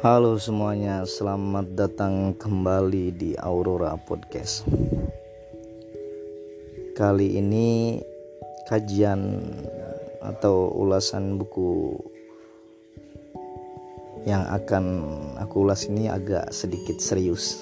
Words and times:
Halo 0.00 0.40
semuanya, 0.40 1.04
selamat 1.04 1.76
datang 1.76 2.32
kembali 2.32 3.12
di 3.12 3.30
Aurora 3.36 3.92
Podcast. 4.00 4.64
Kali 6.96 7.36
ini 7.36 8.00
kajian 8.64 9.44
atau 10.24 10.72
ulasan 10.72 11.36
buku 11.36 12.00
yang 14.24 14.48
akan 14.48 14.84
aku 15.36 15.68
ulas 15.68 15.84
ini 15.84 16.08
agak 16.08 16.48
sedikit 16.48 16.96
serius. 16.96 17.60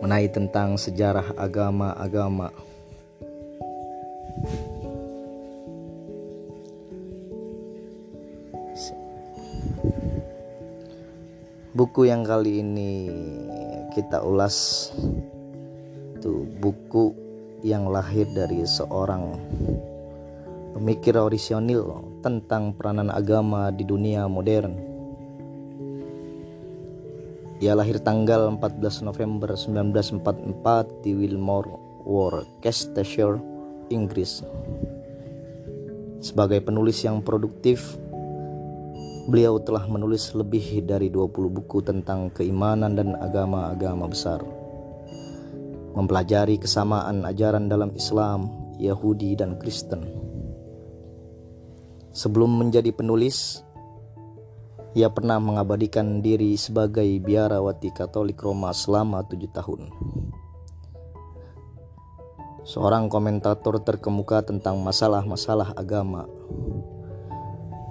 Menai 0.00 0.32
tentang 0.32 0.80
sejarah 0.80 1.36
agama-agama. 1.36 2.69
Buku 11.80 12.12
yang 12.12 12.28
kali 12.28 12.60
ini 12.60 13.08
kita 13.96 14.20
ulas 14.20 14.92
itu 16.12 16.44
buku 16.60 17.16
yang 17.64 17.88
lahir 17.88 18.28
dari 18.36 18.68
seorang 18.68 19.32
pemikir 20.76 21.16
orisinil 21.16 22.04
tentang 22.20 22.76
peranan 22.76 23.08
agama 23.08 23.72
di 23.72 23.88
dunia 23.88 24.28
modern. 24.28 24.76
Ia 27.64 27.72
lahir 27.72 27.96
tanggal 28.04 28.60
14 28.60 29.00
November 29.00 29.56
1944 29.56 31.00
di 31.00 31.16
Wilmore, 31.16 31.80
Worcestershire, 32.04 33.40
Inggris. 33.88 34.44
Sebagai 36.20 36.60
penulis 36.60 37.00
yang 37.00 37.24
produktif, 37.24 37.96
Beliau 39.30 39.62
telah 39.62 39.86
menulis 39.86 40.34
lebih 40.34 40.82
dari 40.82 41.06
20 41.06 41.30
buku 41.54 41.86
tentang 41.86 42.34
keimanan 42.34 42.98
dan 42.98 43.14
agama-agama 43.14 44.10
besar. 44.10 44.42
Mempelajari 45.94 46.58
kesamaan 46.58 47.22
ajaran 47.22 47.70
dalam 47.70 47.94
Islam, 47.94 48.50
Yahudi, 48.82 49.38
dan 49.38 49.54
Kristen. 49.62 50.02
Sebelum 52.10 52.58
menjadi 52.58 52.90
penulis, 52.90 53.62
ia 54.98 55.06
pernah 55.14 55.38
mengabadikan 55.38 56.18
diri 56.18 56.58
sebagai 56.58 57.06
biarawati 57.22 57.94
Katolik 57.94 58.42
Roma 58.42 58.74
selama 58.74 59.22
tujuh 59.30 59.50
tahun. 59.54 59.94
Seorang 62.66 63.06
komentator 63.06 63.78
terkemuka 63.78 64.42
tentang 64.42 64.82
masalah-masalah 64.82 65.78
agama 65.78 66.26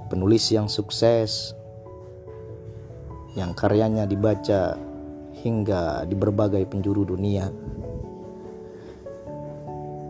penulis 0.09 0.49
yang 0.49 0.65
sukses 0.65 1.53
yang 3.37 3.53
karyanya 3.53 4.09
dibaca 4.09 4.75
hingga 5.39 6.03
di 6.03 6.15
berbagai 6.17 6.65
penjuru 6.67 7.13
dunia. 7.15 7.47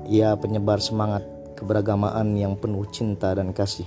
Ia 0.09 0.33
penyebar 0.39 0.81
semangat 0.81 1.22
keberagamaan 1.53 2.33
yang 2.33 2.58
penuh 2.58 2.88
cinta 2.89 3.36
dan 3.36 3.53
kasih. 3.53 3.86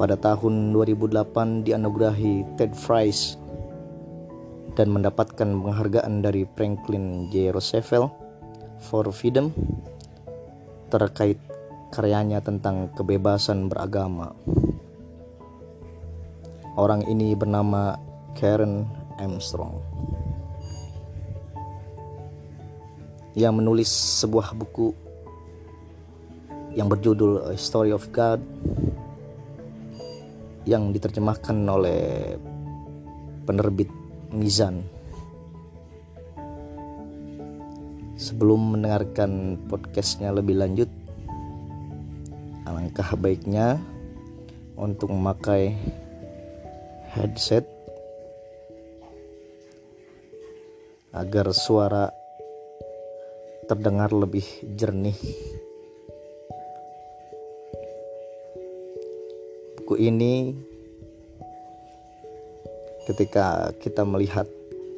Pada 0.00 0.16
tahun 0.16 0.72
2008 0.72 1.68
dianugerahi 1.68 2.56
Ted 2.56 2.72
Prize 2.72 3.36
dan 4.72 4.88
mendapatkan 4.90 5.44
penghargaan 5.44 6.24
dari 6.24 6.48
Franklin 6.56 7.28
J. 7.28 7.52
Roosevelt 7.52 8.08
for 8.80 9.04
Freedom 9.12 9.52
terkait 10.88 11.36
karyanya 11.90 12.38
tentang 12.38 12.88
kebebasan 12.94 13.66
beragama. 13.66 14.30
Orang 16.78 17.04
ini 17.10 17.34
bernama 17.34 17.98
Karen 18.38 18.86
Armstrong. 19.18 19.82
Ia 23.34 23.50
menulis 23.50 23.90
sebuah 24.22 24.54
buku 24.54 24.94
yang 26.74 26.86
berjudul 26.86 27.50
A 27.50 27.58
Story 27.58 27.90
of 27.90 28.06
God 28.14 28.38
yang 30.66 30.94
diterjemahkan 30.94 31.56
oleh 31.66 32.38
penerbit 33.46 33.90
Mizan. 34.30 34.86
Sebelum 38.14 38.76
mendengarkan 38.78 39.56
podcastnya 39.66 40.30
lebih 40.30 40.60
lanjut, 40.60 40.99
alangkah 42.70 43.18
baiknya 43.18 43.82
untuk 44.78 45.10
memakai 45.10 45.74
headset 47.10 47.66
agar 51.10 51.50
suara 51.50 52.14
terdengar 53.66 54.14
lebih 54.14 54.46
jernih. 54.78 55.18
Buku 59.82 59.98
ini 59.98 60.54
ketika 63.10 63.74
kita 63.82 64.06
melihat 64.06 64.46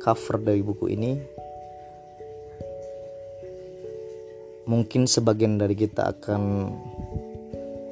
cover 0.04 0.36
dari 0.36 0.60
buku 0.60 0.92
ini 0.92 1.16
mungkin 4.68 5.08
sebagian 5.08 5.56
dari 5.56 5.72
kita 5.72 6.12
akan 6.12 6.42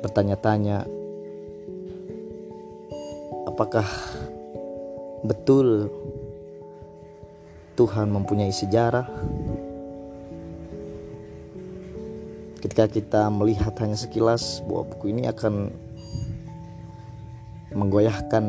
bertanya-tanya 0.00 0.88
apakah 3.48 3.84
betul 5.24 5.92
Tuhan 7.76 8.08
mempunyai 8.12 8.52
sejarah 8.52 9.08
ketika 12.60 12.88
kita 12.88 13.22
melihat 13.32 13.72
hanya 13.80 13.96
sekilas 13.96 14.60
bahwa 14.68 14.88
buku 14.92 15.12
ini 15.12 15.28
akan 15.28 15.72
menggoyahkan 17.72 18.44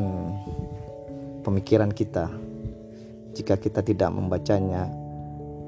pemikiran 1.44 1.90
kita 1.92 2.28
jika 3.32 3.56
kita 3.56 3.80
tidak 3.80 4.12
membacanya 4.12 4.92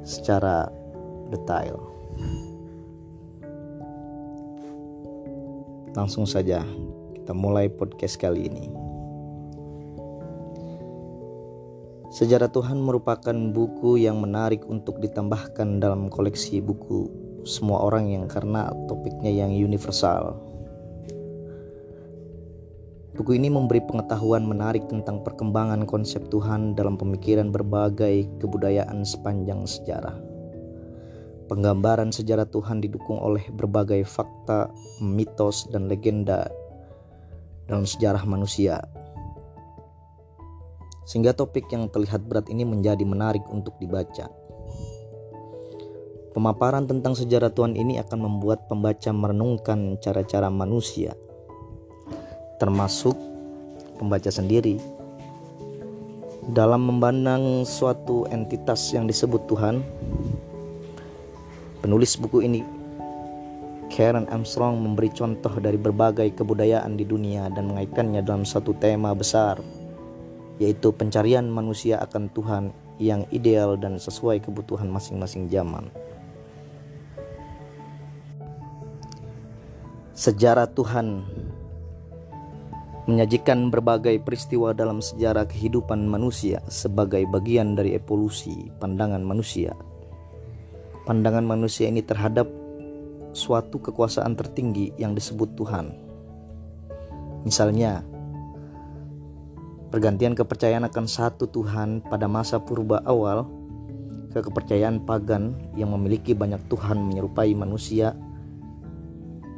secara 0.05 0.69
detail. 1.33 1.81
Langsung 5.95 6.27
saja 6.27 6.67
kita 7.15 7.31
mulai 7.31 7.71
podcast 7.71 8.19
kali 8.19 8.51
ini. 8.51 8.67
Sejarah 12.11 12.51
Tuhan 12.51 12.83
merupakan 12.83 13.35
buku 13.35 14.03
yang 14.03 14.19
menarik 14.19 14.67
untuk 14.67 14.99
ditambahkan 14.99 15.79
dalam 15.79 16.11
koleksi 16.11 16.59
buku 16.59 17.11
semua 17.47 17.87
orang 17.87 18.11
yang 18.11 18.27
karena 18.27 18.75
topiknya 18.91 19.31
yang 19.31 19.55
universal. 19.55 20.35
Buku 23.15 23.39
ini 23.39 23.47
memberi 23.47 23.79
pengetahuan 23.79 24.43
menarik 24.43 24.91
tentang 24.91 25.23
perkembangan 25.23 25.87
konsep 25.87 26.27
Tuhan 26.27 26.75
dalam 26.75 26.99
pemikiran 26.99 27.55
berbagai 27.55 28.27
kebudayaan 28.43 29.07
sepanjang 29.07 29.63
sejarah. 29.71 30.34
Penggambaran 31.45 32.09
sejarah 32.09 32.49
Tuhan 32.49 32.81
didukung 32.81 33.21
oleh 33.21 33.45
berbagai 33.53 34.01
fakta, 34.09 34.73
mitos, 35.05 35.69
dan 35.69 35.93
legenda 35.93 36.49
dalam 37.69 37.85
sejarah 37.85 38.25
manusia. 38.25 38.81
Sehingga 41.05 41.37
topik 41.37 41.69
yang 41.69 41.93
terlihat 41.93 42.25
berat 42.25 42.49
ini 42.49 42.65
menjadi 42.65 43.05
menarik 43.05 43.45
untuk 43.53 43.77
dibaca. 43.77 44.33
Pemaparan 46.33 46.89
tentang 46.89 47.13
sejarah 47.13 47.53
Tuhan 47.53 47.77
ini 47.77 48.01
akan 48.01 48.19
membuat 48.19 48.67
pembaca 48.67 49.13
merenungkan 49.13 50.01
cara-cara 50.01 50.49
manusia, 50.49 51.15
termasuk 52.59 53.15
pembaca 54.01 54.33
sendiri, 54.33 54.83
dalam 56.51 56.85
memandang 56.85 57.65
suatu 57.65 58.29
entitas 58.29 58.93
yang 58.93 59.09
disebut 59.09 59.49
Tuhan 59.49 59.81
Penulis 61.85 62.17
buku 62.17 62.41
ini, 62.41 62.65
Karen 63.93 64.25
Armstrong 64.33 64.81
memberi 64.81 65.13
contoh 65.13 65.53
dari 65.61 65.77
berbagai 65.77 66.33
kebudayaan 66.33 66.97
di 66.97 67.05
dunia 67.05 67.53
dan 67.53 67.69
mengaitkannya 67.69 68.25
dalam 68.25 68.49
satu 68.49 68.73
tema 68.81 69.13
besar, 69.13 69.61
yaitu 70.57 70.97
pencarian 70.97 71.45
manusia 71.45 72.01
akan 72.01 72.33
Tuhan 72.33 72.65
yang 72.97 73.29
ideal 73.29 73.77
dan 73.77 74.01
sesuai 74.01 74.41
kebutuhan 74.49 74.89
masing-masing 74.89 75.53
zaman. 75.53 75.93
Sejarah 80.17 80.73
Tuhan 80.73 81.21
menyajikan 83.05 83.69
berbagai 83.69 84.25
peristiwa 84.25 84.73
dalam 84.73 85.05
sejarah 85.05 85.45
kehidupan 85.45 86.09
manusia 86.09 86.65
sebagai 86.73 87.29
bagian 87.29 87.77
dari 87.77 87.93
evolusi 87.93 88.73
pandangan 88.81 89.21
manusia 89.21 89.77
pandangan 91.05 91.45
manusia 91.45 91.89
ini 91.89 92.01
terhadap 92.01 92.49
suatu 93.37 93.81
kekuasaan 93.81 94.35
tertinggi 94.37 94.97
yang 94.97 95.13
disebut 95.13 95.53
Tuhan. 95.57 95.93
Misalnya, 97.45 98.01
pergantian 99.93 100.33
kepercayaan 100.33 100.89
akan 100.89 101.07
satu 101.07 101.45
Tuhan 101.47 102.01
pada 102.09 102.25
masa 102.25 102.59
purba 102.59 103.05
awal 103.05 103.45
ke 104.33 104.43
kepercayaan 104.43 105.05
pagan 105.07 105.55
yang 105.79 105.95
memiliki 105.95 106.35
banyak 106.35 106.59
Tuhan 106.67 106.99
menyerupai 106.99 107.55
manusia 107.55 108.17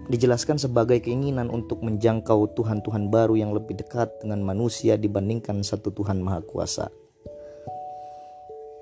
dijelaskan 0.06 0.58
sebagai 0.60 1.02
keinginan 1.02 1.50
untuk 1.50 1.82
menjangkau 1.82 2.54
Tuhan-Tuhan 2.54 3.10
baru 3.10 3.34
yang 3.34 3.50
lebih 3.50 3.75
dekat 3.81 4.22
dengan 4.22 4.42
manusia 4.42 4.94
dibandingkan 4.94 5.66
satu 5.66 5.90
Tuhan 5.90 6.22
Maha 6.22 6.46
Kuasa, 6.46 6.87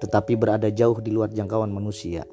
tetapi 0.04 0.36
berada 0.36 0.68
jauh 0.68 1.00
di 1.00 1.08
luar 1.08 1.32
jangkauan 1.32 1.72
manusia. 1.72 2.28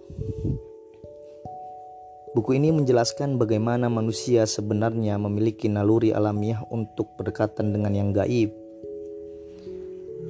Buku 2.35 2.55
ini 2.59 2.75
menjelaskan 2.75 3.39
bagaimana 3.39 3.87
manusia 3.87 4.43
sebenarnya 4.43 5.15
memiliki 5.15 5.71
naluri 5.71 6.11
alamiah 6.11 6.63
untuk 6.67 7.15
berdekatan 7.15 7.71
dengan 7.71 7.95
yang 7.95 8.11
gaib. 8.11 8.51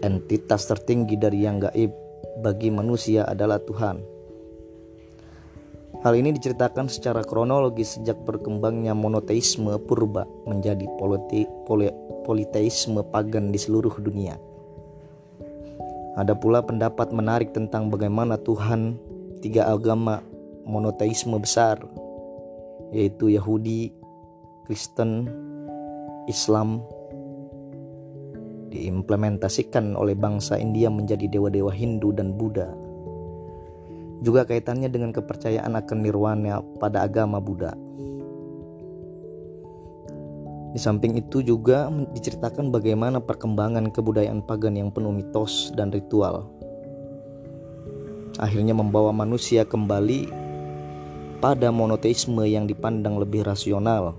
Entitas 0.02 0.70
tertinggi 0.70 1.18
dari 1.18 1.46
yang 1.46 1.62
gaib 1.62 1.94
bagi 2.42 2.74
manusia 2.74 3.26
adalah 3.26 3.62
Tuhan 3.62 4.22
Hal 6.02 6.18
ini 6.18 6.34
diceritakan 6.34 6.90
secara 6.90 7.22
kronologis 7.22 8.02
sejak 8.02 8.18
berkembangnya 8.26 8.98
monoteisme 8.98 9.78
purba 9.86 10.26
menjadi 10.50 10.90
politi, 10.98 11.46
poli, 11.70 11.94
politeisme 12.26 13.06
pagan 13.14 13.54
di 13.54 13.62
seluruh 13.62 13.94
dunia. 14.02 14.34
Ada 16.20 16.36
pula 16.36 16.60
pendapat 16.60 17.16
menarik 17.16 17.56
tentang 17.56 17.88
bagaimana 17.88 18.36
Tuhan 18.36 19.00
tiga 19.40 19.72
agama 19.72 20.20
monoteisme 20.68 21.40
besar 21.40 21.80
yaitu 22.92 23.32
Yahudi, 23.32 23.96
Kristen, 24.68 25.32
Islam 26.28 26.84
diimplementasikan 28.72 29.96
oleh 29.96 30.16
bangsa 30.16 30.60
India 30.60 30.92
menjadi 30.92 31.28
dewa-dewa 31.32 31.72
Hindu 31.72 32.12
dan 32.12 32.36
Buddha 32.36 32.72
juga 34.22 34.46
kaitannya 34.46 34.88
dengan 34.88 35.10
kepercayaan 35.12 35.74
akan 35.82 35.98
nirwana 36.06 36.62
pada 36.78 37.02
agama 37.02 37.42
Buddha. 37.42 37.74
Di 40.72 40.80
samping 40.80 41.20
itu 41.20 41.44
juga 41.44 41.92
diceritakan 41.92 42.72
bagaimana 42.72 43.20
perkembangan 43.20 43.92
kebudayaan 43.92 44.40
pagan 44.48 44.80
yang 44.80 44.88
penuh 44.88 45.12
mitos 45.12 45.76
dan 45.76 45.92
ritual. 45.92 46.48
Akhirnya 48.40 48.72
membawa 48.72 49.12
manusia 49.12 49.68
kembali 49.68 50.32
pada 51.44 51.76
monoteisme 51.76 52.48
yang 52.48 52.72
dipandang 52.72 53.20
lebih 53.20 53.44
rasional. 53.44 54.16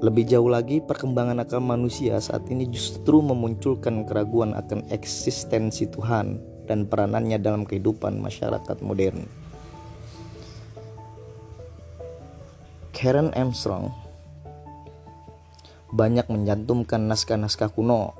Lebih 0.00 0.32
jauh 0.32 0.48
lagi, 0.48 0.80
perkembangan 0.82 1.44
akal 1.44 1.60
manusia 1.60 2.16
saat 2.18 2.48
ini 2.48 2.66
justru 2.72 3.20
memunculkan 3.20 4.08
keraguan 4.08 4.56
akan 4.56 4.88
eksistensi 4.90 5.86
Tuhan 5.92 6.40
dan 6.64 6.88
peranannya 6.88 7.36
dalam 7.38 7.68
kehidupan 7.68 8.16
masyarakat 8.18 8.80
modern. 8.80 9.28
Karen 12.96 13.28
Armstrong 13.36 13.99
banyak 15.90 16.26
mencantumkan 16.30 17.06
naskah-naskah 17.10 17.74
kuno 17.74 18.14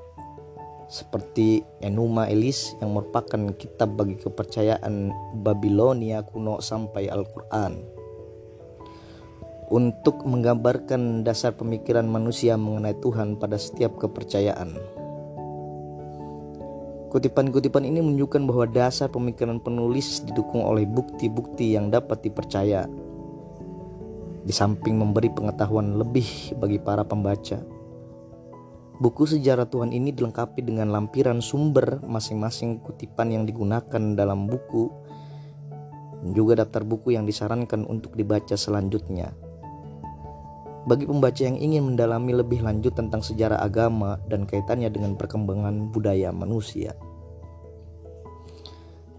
seperti 0.91 1.63
Enuma 1.79 2.27
Elis 2.27 2.75
yang 2.83 2.91
merupakan 2.91 3.39
kitab 3.55 3.95
bagi 3.95 4.19
kepercayaan 4.19 5.15
Babilonia 5.39 6.27
kuno 6.27 6.59
sampai 6.59 7.07
Al-Quran 7.07 8.01
untuk 9.71 10.27
menggambarkan 10.27 11.23
dasar 11.23 11.55
pemikiran 11.55 12.03
manusia 12.03 12.59
mengenai 12.59 12.99
Tuhan 12.99 13.39
pada 13.39 13.55
setiap 13.55 13.95
kepercayaan. 13.95 14.75
Kutipan-kutipan 17.07 17.87
ini 17.87 18.03
menunjukkan 18.03 18.43
bahwa 18.47 18.67
dasar 18.67 19.07
pemikiran 19.07 19.63
penulis 19.63 20.23
didukung 20.27 20.63
oleh 20.63 20.83
bukti-bukti 20.83 21.75
yang 21.75 21.87
dapat 21.87 22.23
dipercaya. 22.23 22.87
Di 24.41 24.49
samping 24.49 24.97
memberi 24.97 25.29
pengetahuan 25.29 26.01
lebih 26.01 26.57
bagi 26.57 26.81
para 26.81 27.05
pembaca, 27.05 27.61
buku 28.97 29.29
sejarah 29.29 29.69
Tuhan 29.69 29.93
ini 29.93 30.09
dilengkapi 30.09 30.65
dengan 30.65 30.89
lampiran 30.89 31.45
sumber 31.45 32.01
masing-masing 32.01 32.81
kutipan 32.81 33.29
yang 33.29 33.45
digunakan 33.45 34.01
dalam 34.17 34.49
buku, 34.49 34.89
juga 36.33 36.65
daftar 36.65 36.81
buku 36.85 37.13
yang 37.13 37.29
disarankan 37.29 37.85
untuk 37.85 38.17
dibaca 38.17 38.57
selanjutnya. 38.57 39.33
Bagi 40.89 41.05
pembaca 41.05 41.41
yang 41.45 41.61
ingin 41.61 41.93
mendalami 41.93 42.33
lebih 42.33 42.65
lanjut 42.65 42.97
tentang 42.97 43.21
sejarah 43.21 43.61
agama 43.61 44.17
dan 44.25 44.49
kaitannya 44.49 44.89
dengan 44.89 45.13
perkembangan 45.13 45.93
budaya 45.93 46.33
manusia. 46.33 46.97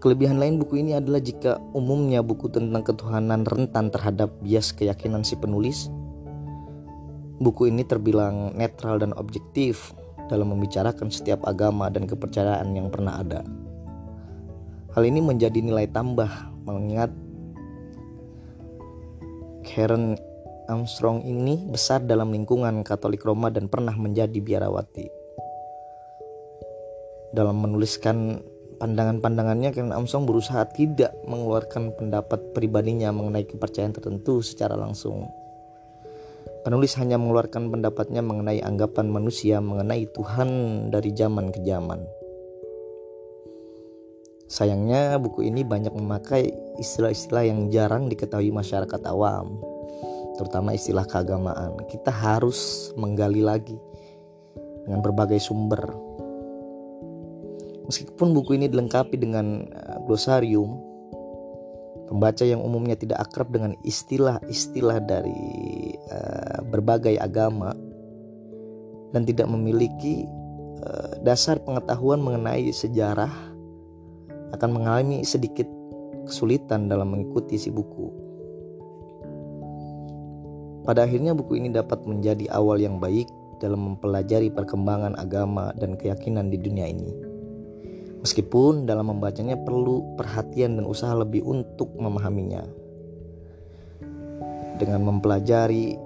Kelebihan 0.03 0.35
lain 0.35 0.59
buku 0.59 0.83
ini 0.83 0.99
adalah 0.99 1.23
jika 1.23 1.63
umumnya 1.71 2.19
buku 2.19 2.51
tentang 2.51 2.83
ketuhanan 2.83 3.47
rentan 3.47 3.87
terhadap 3.87 4.35
bias 4.43 4.75
keyakinan 4.75 5.23
si 5.23 5.39
penulis, 5.39 5.87
buku 7.39 7.71
ini 7.71 7.87
terbilang 7.87 8.51
netral 8.51 8.99
dan 8.99 9.15
objektif 9.15 9.95
dalam 10.27 10.51
membicarakan 10.51 11.07
setiap 11.07 11.47
agama 11.47 11.87
dan 11.87 12.03
kepercayaan 12.03 12.75
yang 12.75 12.91
pernah 12.91 13.23
ada. 13.23 13.47
Hal 14.91 15.07
ini 15.07 15.23
menjadi 15.23 15.63
nilai 15.63 15.87
tambah 15.87 16.27
mengingat 16.67 17.15
Karen 19.63 20.19
Armstrong 20.67 21.23
ini 21.23 21.63
besar 21.71 22.03
dalam 22.03 22.35
lingkungan 22.35 22.83
Katolik 22.83 23.23
Roma 23.23 23.47
dan 23.47 23.71
pernah 23.71 23.95
menjadi 23.95 24.35
biarawati. 24.43 25.07
Dalam 27.31 27.55
menuliskan 27.63 28.51
pandangan-pandangannya 28.83 29.71
Karen 29.71 29.95
Armstrong 29.95 30.27
berusaha 30.27 30.67
tidak 30.75 31.15
mengeluarkan 31.23 31.95
pendapat 31.95 32.51
pribadinya 32.51 33.15
mengenai 33.15 33.47
kepercayaan 33.47 33.95
tertentu 33.95 34.43
secara 34.43 34.75
langsung. 34.75 35.31
Penulis 36.67 36.99
hanya 36.99 37.15
mengeluarkan 37.15 37.71
pendapatnya 37.71 38.19
mengenai 38.19 38.59
anggapan 38.59 39.07
manusia 39.07 39.63
mengenai 39.63 40.03
Tuhan 40.11 40.49
dari 40.91 41.15
zaman 41.15 41.55
ke 41.55 41.63
zaman. 41.63 42.03
Sayangnya 44.51 45.15
buku 45.15 45.47
ini 45.47 45.63
banyak 45.63 45.95
memakai 45.95 46.51
istilah-istilah 46.75 47.47
yang 47.47 47.71
jarang 47.71 48.11
diketahui 48.11 48.51
masyarakat 48.51 48.99
awam 49.07 49.63
terutama 50.35 50.75
istilah 50.75 51.07
keagamaan. 51.07 51.79
Kita 51.87 52.11
harus 52.11 52.91
menggali 52.99 53.39
lagi 53.39 53.79
dengan 54.83 54.99
berbagai 54.99 55.39
sumber. 55.39 55.87
Meskipun 57.83 58.31
buku 58.31 58.55
ini 58.55 58.71
dilengkapi 58.71 59.19
dengan 59.19 59.67
eh, 59.67 59.97
glosarium, 60.07 60.79
pembaca 62.07 62.43
yang 62.45 62.63
umumnya 62.63 62.93
tidak 62.93 63.25
akrab 63.25 63.49
dengan 63.49 63.73
istilah-istilah 63.81 65.01
dari 65.01 65.41
uh, 66.13 66.61
berbagai 66.69 67.17
agama 67.17 67.73
dan 69.15 69.25
tidak 69.25 69.49
memiliki 69.49 70.29
uh, 70.85 71.17
dasar 71.25 71.57
pengetahuan 71.63 72.21
mengenai 72.21 72.69
sejarah 72.69 73.33
akan 74.53 74.69
mengalami 74.69 75.25
sedikit 75.25 75.65
kesulitan 76.29 76.85
dalam 76.85 77.17
mengikuti 77.17 77.57
si 77.57 77.73
buku. 77.73 78.13
Pada 80.83 81.07
akhirnya 81.07 81.33
buku 81.33 81.57
ini 81.57 81.73
dapat 81.73 82.03
menjadi 82.03 82.51
awal 82.53 82.77
yang 82.77 82.99
baik 82.99 83.25
dalam 83.63 83.95
mempelajari 83.95 84.51
perkembangan 84.51 85.15
agama 85.15 85.71
dan 85.79 85.95
keyakinan 85.95 86.51
di 86.51 86.59
dunia 86.59 86.91
ini. 86.91 87.32
Meskipun 88.23 88.87
dalam 88.87 89.11
membacanya 89.11 89.59
perlu 89.59 90.15
perhatian 90.15 90.79
dan 90.79 90.87
usaha 90.87 91.11
lebih 91.11 91.43
untuk 91.43 91.91
memahaminya. 91.99 92.63
Dengan 94.79 95.03
mempelajari 95.03 95.99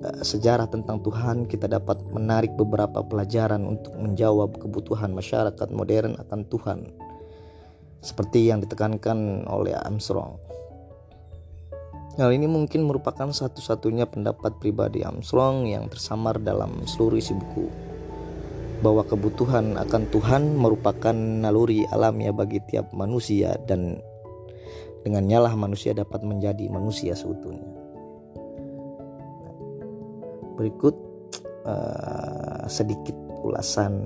uh, 0.00 0.24
sejarah 0.24 0.64
tentang 0.72 1.04
Tuhan, 1.04 1.44
kita 1.44 1.68
dapat 1.68 2.00
menarik 2.08 2.56
beberapa 2.56 3.04
pelajaran 3.04 3.68
untuk 3.68 3.92
menjawab 4.00 4.56
kebutuhan 4.56 5.12
masyarakat 5.12 5.68
modern 5.76 6.16
akan 6.16 6.40
Tuhan. 6.48 6.80
Seperti 8.00 8.48
yang 8.48 8.64
ditekankan 8.64 9.44
oleh 9.44 9.76
Armstrong. 9.76 10.40
Hal 12.16 12.32
ini 12.32 12.48
mungkin 12.48 12.88
merupakan 12.88 13.28
satu-satunya 13.28 14.08
pendapat 14.08 14.56
pribadi 14.56 15.04
Armstrong 15.04 15.68
yang 15.68 15.84
tersamar 15.92 16.40
dalam 16.40 16.80
seluruh 16.88 17.20
isi 17.20 17.36
buku. 17.36 17.95
Bahwa 18.84 19.02
kebutuhan 19.08 19.80
akan 19.80 20.02
Tuhan 20.12 20.56
merupakan 20.56 21.16
naluri 21.16 21.88
alamiah 21.88 22.32
bagi 22.32 22.60
tiap 22.68 22.92
manusia 22.92 23.56
dan 23.64 24.00
dengan 25.06 25.22
nyalah 25.22 25.54
manusia 25.54 25.94
dapat 25.94 26.26
menjadi 26.26 26.66
manusia 26.66 27.14
seutuhnya. 27.14 27.70
Berikut 30.58 30.96
uh, 31.62 32.66
sedikit 32.66 33.14
ulasan 33.46 34.02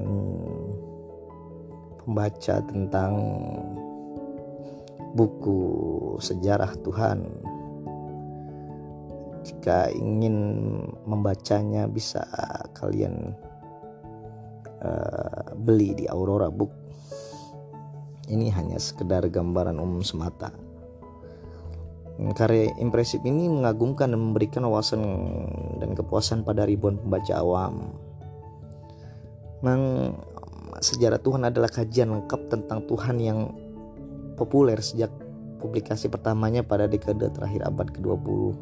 pembaca 2.05 2.61
tentang 2.69 3.13
buku 5.17 5.59
sejarah 6.21 6.71
Tuhan 6.85 7.19
jika 9.41 9.89
ingin 9.91 10.37
membacanya 11.09 11.89
bisa 11.89 12.23
kalian 12.77 13.33
uh, 14.81 15.55
beli 15.57 15.95
di 15.95 16.05
Aurora 16.09 16.49
Book. 16.49 16.73
Ini 18.31 18.51
hanya 18.55 18.79
sekedar 18.79 19.27
gambaran 19.27 19.77
umum 19.77 20.01
semata. 20.07 20.53
Karya 22.21 22.77
impresif 22.77 23.25
ini 23.25 23.49
mengagumkan 23.49 24.13
dan 24.13 24.21
memberikan 24.21 24.69
wawasan 24.69 25.01
dan 25.81 25.97
kepuasan 25.97 26.45
pada 26.45 26.69
ribuan 26.69 27.01
pembaca 27.01 27.41
awam. 27.41 27.97
Memang 29.65 30.15
sejarah 30.85 31.17
Tuhan 31.21 31.49
adalah 31.49 31.73
kajian 31.73 32.13
lengkap 32.13 32.53
tentang 32.53 32.85
Tuhan 32.85 33.17
yang 33.25 33.39
populer 34.37 34.77
sejak 34.85 35.09
publikasi 35.61 36.09
pertamanya 36.09 36.65
pada 36.65 36.89
dekade 36.89 37.29
terakhir 37.33 37.65
abad 37.69 37.89
ke-20. 37.89 38.57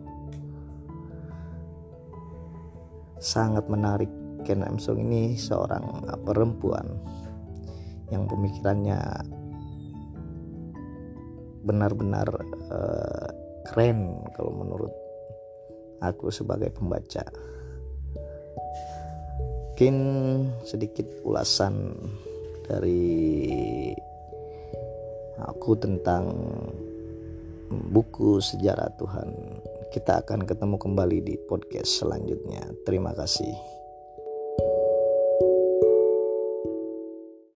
Sangat 3.18 3.66
menarik 3.66 4.10
Ken 4.46 4.62
Armstrong 4.66 5.02
ini 5.02 5.34
seorang 5.38 6.04
perempuan 6.22 6.86
yang 8.12 8.28
pemikirannya 8.28 9.00
benar-benar 11.64 12.28
uh, 12.72 13.28
keren 13.68 14.24
kalau 14.38 14.52
menurut 14.54 14.94
aku 16.00 16.32
sebagai 16.32 16.72
pembaca 16.72 17.26
mungkin 19.78 19.94
sedikit 20.66 21.06
ulasan 21.22 21.94
dari 22.66 23.94
aku 25.38 25.78
tentang 25.78 26.34
buku 27.70 28.42
sejarah 28.42 28.90
Tuhan. 28.98 29.30
Kita 29.94 30.26
akan 30.26 30.50
ketemu 30.50 30.82
kembali 30.82 31.22
di 31.22 31.38
podcast 31.46 32.02
selanjutnya. 32.02 32.66
Terima 32.82 33.14
kasih. 33.14 33.54